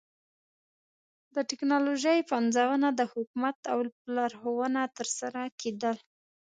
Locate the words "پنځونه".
2.31-2.87